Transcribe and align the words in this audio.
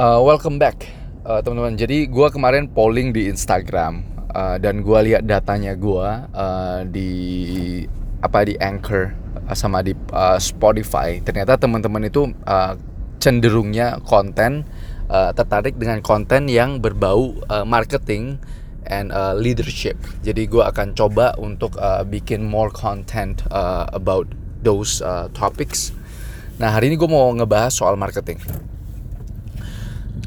Uh, 0.00 0.16
welcome 0.24 0.56
back 0.56 0.88
uh, 1.28 1.44
teman-teman. 1.44 1.76
Jadi 1.76 2.08
gue 2.08 2.28
kemarin 2.32 2.72
polling 2.72 3.12
di 3.12 3.28
Instagram 3.28 4.00
uh, 4.32 4.56
dan 4.56 4.80
gue 4.80 4.96
lihat 5.12 5.28
datanya 5.28 5.76
gue 5.76 6.08
uh, 6.32 6.88
di 6.88 7.12
apa 8.24 8.48
di 8.48 8.56
Anchor 8.56 9.12
sama 9.52 9.84
di 9.84 9.92
uh, 9.92 10.40
Spotify. 10.40 11.20
Ternyata 11.20 11.60
teman-teman 11.60 12.08
itu 12.08 12.32
uh, 12.48 12.80
cenderungnya 13.20 14.00
konten 14.00 14.64
uh, 15.12 15.36
tertarik 15.36 15.76
dengan 15.76 16.00
konten 16.00 16.48
yang 16.48 16.80
berbau 16.80 17.36
uh, 17.52 17.68
marketing 17.68 18.40
and 18.88 19.12
uh, 19.12 19.36
leadership. 19.36 20.00
Jadi 20.24 20.48
gue 20.48 20.64
akan 20.64 20.96
coba 20.96 21.36
untuk 21.36 21.76
uh, 21.76 22.08
bikin 22.08 22.40
more 22.40 22.72
content 22.72 23.44
uh, 23.52 23.84
about 23.92 24.32
those 24.64 25.04
uh, 25.04 25.28
topics. 25.36 25.92
Nah 26.56 26.72
hari 26.72 26.88
ini 26.88 26.96
gue 26.96 27.04
mau 27.04 27.28
ngebahas 27.36 27.76
soal 27.76 28.00
marketing 28.00 28.40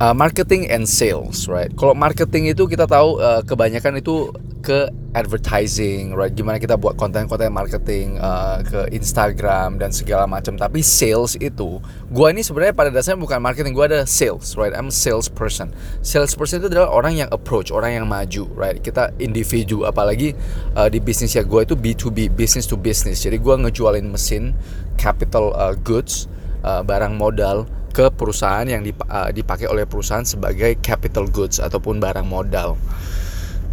uh, 0.00 0.14
marketing 0.14 0.68
and 0.68 0.84
sales, 0.84 1.48
right? 1.48 1.72
Kalau 1.76 1.96
marketing 1.96 2.52
itu 2.52 2.68
kita 2.68 2.84
tahu 2.84 3.20
uh, 3.20 3.40
kebanyakan 3.44 4.00
itu 4.00 4.32
ke 4.60 4.90
advertising, 5.14 6.10
right? 6.12 6.34
Gimana 6.34 6.58
kita 6.58 6.74
buat 6.74 6.98
konten-konten 6.98 7.54
marketing 7.54 8.18
uh, 8.18 8.60
ke 8.66 8.90
Instagram 8.90 9.78
dan 9.78 9.94
segala 9.94 10.26
macam. 10.26 10.58
Tapi 10.58 10.82
sales 10.82 11.38
itu, 11.38 11.78
gua 12.10 12.34
ini 12.34 12.42
sebenarnya 12.42 12.74
pada 12.74 12.90
dasarnya 12.90 13.22
bukan 13.22 13.38
marketing, 13.38 13.72
gua 13.72 13.86
ada 13.86 14.02
sales, 14.04 14.58
right? 14.58 14.74
I'm 14.74 14.90
a 14.90 14.94
sales 14.94 15.30
person. 15.30 15.70
Sales 16.02 16.34
person 16.34 16.60
itu 16.60 16.68
adalah 16.68 16.90
orang 16.90 17.14
yang 17.14 17.28
approach, 17.30 17.70
orang 17.70 18.02
yang 18.02 18.06
maju, 18.10 18.50
right? 18.58 18.82
Kita 18.82 19.14
individu, 19.22 19.86
apalagi 19.86 20.34
uh, 20.74 20.90
di 20.90 20.98
bisnis 20.98 21.38
ya 21.38 21.46
gua 21.46 21.62
itu 21.62 21.78
B2B, 21.78 22.34
business 22.34 22.66
to 22.66 22.74
business. 22.74 23.22
Jadi 23.22 23.38
gua 23.38 23.56
ngejualin 23.62 24.04
mesin, 24.10 24.50
capital 24.98 25.54
uh, 25.54 25.78
goods, 25.78 26.26
uh, 26.66 26.82
barang 26.82 27.14
modal 27.14 27.70
ke 27.96 28.12
perusahaan 28.12 28.68
yang 28.68 28.84
uh, 29.08 29.32
dipakai 29.32 29.64
oleh 29.72 29.88
perusahaan 29.88 30.28
sebagai 30.28 30.76
capital 30.84 31.32
goods 31.32 31.56
ataupun 31.56 31.96
barang 31.96 32.28
modal. 32.28 32.76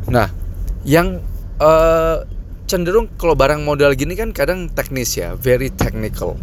Nah, 0.07 0.31
yang 0.88 1.19
uh, 1.59 2.23
cenderung 2.63 3.11
kalau 3.19 3.35
barang 3.35 3.67
modal 3.67 3.91
gini 3.99 4.15
kan 4.15 4.31
kadang 4.31 4.71
teknis 4.71 5.19
ya, 5.19 5.35
very 5.35 5.67
technical. 5.67 6.39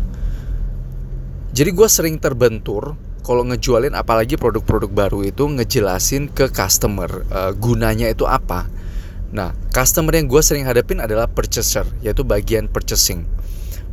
Jadi 1.56 1.72
gue 1.72 1.88
sering 1.88 2.20
terbentur 2.20 3.00
kalau 3.24 3.48
ngejualin 3.48 3.96
apalagi 3.96 4.36
produk-produk 4.36 4.92
baru 4.92 5.24
itu 5.24 5.48
ngejelasin 5.48 6.28
ke 6.36 6.52
customer 6.52 7.24
uh, 7.32 7.56
gunanya 7.56 8.12
itu 8.12 8.28
apa. 8.28 8.68
Nah, 9.32 9.56
customer 9.72 10.12
yang 10.20 10.28
gue 10.28 10.42
sering 10.44 10.68
hadapin 10.68 11.00
adalah 11.00 11.32
purchaser, 11.32 11.88
yaitu 12.04 12.28
bagian 12.28 12.68
purchasing 12.68 13.24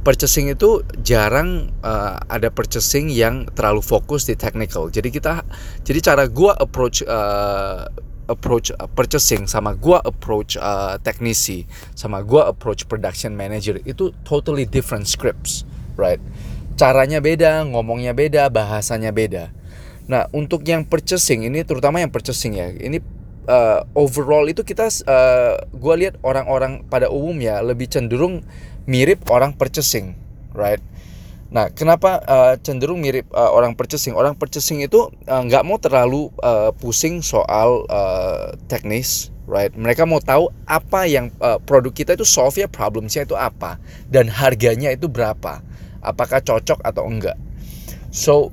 purchasing 0.07 0.47
itu 0.55 0.87
jarang 1.03 1.67
uh, 1.83 2.15
ada 2.31 2.47
purchasing 2.47 3.11
yang 3.11 3.43
terlalu 3.51 3.83
fokus 3.83 4.23
di 4.23 4.39
technical. 4.39 4.87
Jadi 4.87 5.11
kita 5.11 5.43
jadi 5.83 5.99
cara 5.99 6.31
gua 6.31 6.55
approach 6.55 7.03
uh, 7.03 7.83
approach 8.31 8.71
uh, 8.71 8.87
purchasing 8.87 9.51
sama 9.51 9.75
gua 9.75 9.99
approach 10.07 10.55
uh, 10.55 10.95
teknisi 11.03 11.67
sama 11.91 12.23
gua 12.23 12.47
approach 12.47 12.87
production 12.87 13.35
manager 13.35 13.83
itu 13.83 14.15
totally 14.23 14.63
different 14.63 15.11
scripts, 15.11 15.67
right? 15.99 16.23
Caranya 16.79 17.19
beda, 17.19 17.67
ngomongnya 17.67 18.15
beda, 18.15 18.47
bahasanya 18.47 19.11
beda. 19.11 19.51
Nah, 20.07 20.31
untuk 20.31 20.63
yang 20.63 20.87
purchasing 20.87 21.43
ini 21.51 21.67
terutama 21.67 21.99
yang 21.99 22.07
purchasing 22.07 22.55
ya. 22.55 22.71
Ini 22.71 23.03
uh, 23.47 23.87
overall 23.95 24.45
itu 24.45 24.61
kita 24.61 24.91
uh, 25.07 25.57
gua 25.73 25.95
lihat 25.97 26.19
orang-orang 26.21 26.85
pada 26.85 27.09
umumnya 27.09 27.63
lebih 27.63 27.89
cenderung 27.89 28.43
mirip 28.87 29.27
orang 29.27 29.55
purchasing, 29.55 30.15
right? 30.55 30.79
Nah, 31.47 31.71
kenapa 31.71 32.19
uh, 32.27 32.53
cenderung 32.59 32.99
mirip 32.99 33.31
uh, 33.31 33.51
orang 33.55 33.71
purchasing? 33.71 34.11
Orang 34.11 34.35
purchasing 34.35 34.83
itu 34.83 35.07
eh, 35.23 35.41
nggak 35.47 35.63
uh, 35.63 35.67
mau 35.67 35.79
terlalu 35.79 36.27
uh, 36.43 36.75
pusing 36.75 37.23
soal 37.23 37.87
uh, 37.87 38.51
teknis, 38.67 39.31
right? 39.47 39.71
Mereka 39.71 40.03
mau 40.03 40.19
tahu 40.19 40.51
apa 40.67 41.07
yang 41.07 41.31
uh, 41.39 41.55
produk 41.63 41.95
kita 41.95 42.19
itu 42.19 42.27
solve 42.27 42.59
ya 42.59 42.67
problemnya 42.67 43.23
itu 43.23 43.35
apa 43.39 43.79
dan 44.11 44.27
harganya 44.27 44.91
itu 44.91 45.07
berapa, 45.07 45.63
apakah 46.03 46.43
cocok 46.43 46.83
atau 46.83 47.07
enggak. 47.07 47.39
So, 48.11 48.51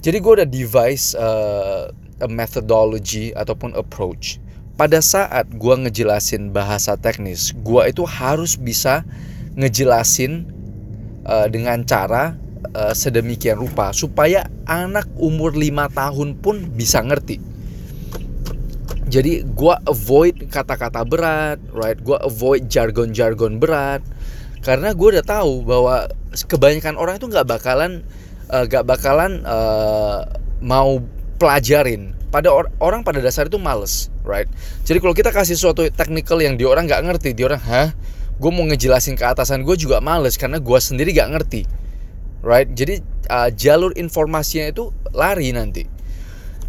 jadi 0.00 0.24
gue 0.24 0.32
udah 0.40 0.48
device 0.48 1.12
uh, 1.12 1.92
a 2.22 2.28
methodology 2.30 3.34
ataupun 3.34 3.74
approach. 3.74 4.38
Pada 4.78 5.04
saat 5.04 5.50
gue 5.52 5.74
ngejelasin 5.74 6.54
bahasa 6.54 6.96
teknis, 6.96 7.52
gue 7.52 7.82
itu 7.90 8.06
harus 8.08 8.56
bisa 8.56 9.04
ngejelasin 9.58 10.48
uh, 11.28 11.46
dengan 11.50 11.84
cara 11.84 12.38
uh, 12.72 12.94
sedemikian 12.96 13.60
rupa 13.60 13.92
supaya 13.92 14.48
anak 14.64 15.04
umur 15.20 15.52
5 15.52 15.92
tahun 15.92 16.28
pun 16.40 16.56
bisa 16.72 17.04
ngerti. 17.04 17.36
Jadi 19.12 19.44
gue 19.44 19.74
avoid 19.84 20.48
kata-kata 20.48 21.04
berat, 21.04 21.60
right? 21.76 22.00
Gue 22.00 22.16
avoid 22.16 22.64
jargon-jargon 22.72 23.60
berat 23.60 24.00
karena 24.64 24.96
gue 24.96 25.08
udah 25.18 25.26
tahu 25.26 25.68
bahwa 25.68 26.08
kebanyakan 26.48 26.96
orang 26.96 27.20
itu 27.20 27.28
nggak 27.28 27.44
bakalan 27.44 28.06
uh, 28.48 28.64
bakalan 28.86 29.44
uh, 29.44 30.24
mau 30.62 31.02
pelajarin. 31.42 32.14
Pada 32.30 32.48
or 32.54 32.70
orang 32.78 33.02
pada 33.02 33.18
dasar 33.18 33.50
itu 33.50 33.58
males, 33.58 34.08
right? 34.22 34.46
Jadi 34.86 35.02
kalau 35.02 35.12
kita 35.12 35.34
kasih 35.34 35.58
suatu 35.58 35.84
technical 35.90 36.38
yang 36.38 36.54
di 36.54 36.62
orang 36.62 36.86
nggak 36.86 37.02
ngerti, 37.02 37.34
di 37.34 37.42
orang, 37.42 37.60
hah? 37.60 37.90
gue 38.42 38.50
mau 38.50 38.66
ngejelasin 38.66 39.14
ke 39.14 39.22
atasan 39.22 39.62
gue 39.62 39.78
juga 39.78 40.02
males 40.02 40.34
karena 40.34 40.58
gue 40.58 40.78
sendiri 40.82 41.14
gak 41.14 41.30
ngerti 41.30 41.62
right 42.42 42.66
jadi 42.74 42.98
uh, 43.30 43.54
jalur 43.54 43.94
informasinya 43.94 44.66
itu 44.66 44.90
lari 45.14 45.54
nanti 45.54 45.86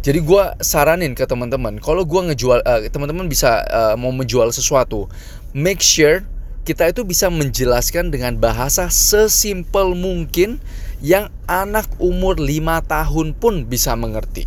jadi 0.04 0.22
gue 0.22 0.42
saranin 0.62 1.18
ke 1.18 1.26
teman-teman 1.26 1.82
kalau 1.82 2.06
gue 2.06 2.20
ngejual 2.30 2.62
uh, 2.62 2.86
teman-teman 2.94 3.26
bisa 3.26 3.66
uh, 3.66 3.94
mau 3.98 4.14
menjual 4.14 4.54
sesuatu 4.54 5.10
make 5.50 5.82
sure 5.82 6.22
kita 6.62 6.94
itu 6.94 7.02
bisa 7.04 7.26
menjelaskan 7.28 8.08
dengan 8.08 8.38
bahasa 8.40 8.88
sesimpel 8.88 9.98
mungkin 9.98 10.62
yang 11.04 11.28
anak 11.44 11.90
umur 12.00 12.38
5 12.40 12.48
tahun 12.86 13.26
pun 13.36 13.66
bisa 13.66 13.98
mengerti 13.98 14.46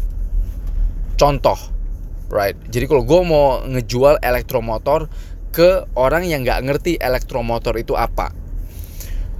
contoh 1.17 1.57
right? 2.31 2.55
Jadi 2.67 2.85
kalau 2.87 3.03
gue 3.03 3.21
mau 3.23 3.63
ngejual 3.63 4.19
elektromotor 4.23 5.07
ke 5.51 5.87
orang 5.97 6.27
yang 6.27 6.43
nggak 6.43 6.63
ngerti 6.67 6.93
elektromotor 6.99 7.73
itu 7.79 7.95
apa. 7.95 8.31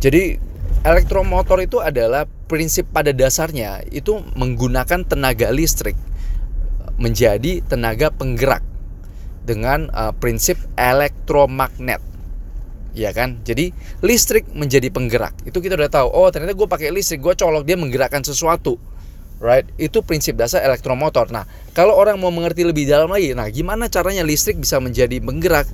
Jadi 0.01 0.39
elektromotor 0.87 1.61
itu 1.61 1.83
adalah 1.83 2.25
prinsip 2.47 2.87
pada 2.89 3.11
dasarnya 3.11 3.83
itu 3.91 4.23
menggunakan 4.39 5.03
tenaga 5.03 5.51
listrik 5.51 5.97
menjadi 6.97 7.61
tenaga 7.67 8.09
penggerak 8.09 8.63
dengan 9.45 9.91
uh, 9.93 10.15
prinsip 10.15 10.57
elektromagnet. 10.79 12.01
Ya 12.97 13.13
kan? 13.13 13.45
Jadi 13.45 13.69
listrik 14.01 14.49
menjadi 14.57 14.89
penggerak. 14.89 15.37
Itu 15.45 15.61
kita 15.61 15.77
udah 15.77 15.91
tahu 15.91 16.07
oh 16.09 16.29
ternyata 16.33 16.57
gue 16.57 16.65
pakai 16.65 16.89
listrik 16.89 17.21
gue 17.21 17.37
colok 17.37 17.61
dia 17.67 17.77
menggerakkan 17.77 18.25
sesuatu 18.25 18.79
right 19.37 19.65
itu 19.77 20.01
prinsip 20.01 20.37
dasar 20.37 20.65
elektromotor 20.65 21.29
nah 21.29 21.45
kalau 21.77 21.93
orang 21.93 22.17
mau 22.17 22.33
mengerti 22.33 22.65
lebih 22.65 22.89
dalam 22.89 23.11
lagi 23.11 23.33
nah 23.37 23.45
gimana 23.51 23.87
caranya 23.87 24.25
listrik 24.25 24.57
bisa 24.57 24.81
menjadi 24.81 25.21
penggerak 25.21 25.69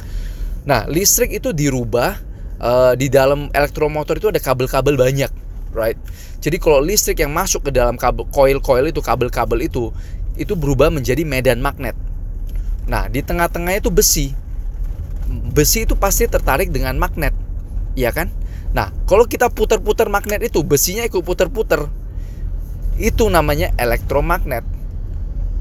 Nah, 0.64 0.88
listrik 0.88 1.36
itu 1.36 1.52
dirubah 1.52 2.16
uh, 2.60 2.94
di 2.96 3.12
dalam 3.12 3.52
elektromotor 3.52 4.16
itu 4.16 4.32
ada 4.32 4.40
kabel-kabel 4.40 4.96
banyak, 4.96 5.32
right? 5.76 6.00
Jadi 6.40 6.60
kalau 6.60 6.80
listrik 6.80 7.20
yang 7.20 7.36
masuk 7.36 7.68
ke 7.68 7.72
dalam 7.72 8.00
kabel 8.00 8.28
coil-coil 8.32 8.88
itu 8.88 9.00
kabel-kabel 9.04 9.68
itu 9.68 9.92
itu 10.40 10.56
berubah 10.56 10.88
menjadi 10.88 11.28
medan 11.28 11.60
magnet. 11.60 11.96
Nah, 12.88 13.12
di 13.12 13.20
tengah-tengahnya 13.24 13.84
itu 13.84 13.92
besi. 13.92 14.32
Besi 15.52 15.88
itu 15.88 15.96
pasti 16.00 16.28
tertarik 16.28 16.72
dengan 16.72 16.96
magnet. 16.96 17.36
Iya 17.96 18.12
kan? 18.16 18.32
Nah, 18.74 18.90
kalau 19.06 19.30
kita 19.30 19.52
putar-putar 19.54 20.10
magnet 20.10 20.42
itu, 20.42 20.66
besinya 20.66 21.06
ikut 21.06 21.22
putar-putar. 21.22 21.86
Itu 22.98 23.30
namanya 23.30 23.74
elektromagnet. 23.82 24.66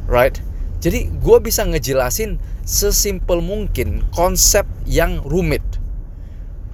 Right? 0.08 0.36
Jadi 0.82 1.14
gue 1.22 1.38
bisa 1.38 1.62
ngejelasin 1.62 2.42
sesimpel 2.66 3.38
mungkin 3.38 4.02
konsep 4.10 4.66
yang 4.82 5.22
rumit. 5.22 5.62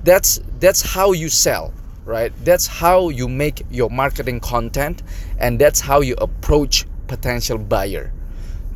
That's 0.01 0.41
that's 0.65 0.81
how 0.97 1.13
you 1.13 1.29
sell, 1.29 1.77
right? 2.09 2.33
That's 2.41 2.65
how 2.65 3.13
you 3.13 3.29
make 3.29 3.69
your 3.69 3.93
marketing 3.93 4.41
content 4.41 5.05
and 5.37 5.61
that's 5.61 5.85
how 5.85 6.01
you 6.01 6.17
approach 6.25 6.89
potential 7.05 7.61
buyer. 7.61 8.09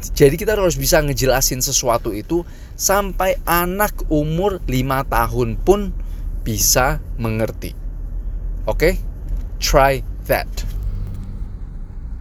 Jadi 0.03 0.35
kita 0.35 0.59
harus 0.59 0.77
bisa 0.77 0.99
ngejelasin 1.01 1.63
sesuatu 1.63 2.11
itu 2.11 2.43
sampai 2.75 3.39
anak 3.47 3.95
umur 4.11 4.59
5 4.67 5.07
tahun 5.09 5.49
pun 5.63 5.95
bisa 6.43 6.99
mengerti. 7.17 7.73
Oke? 8.67 8.77
Okay? 8.77 8.95
Try 9.63 10.03
that. 10.27 10.51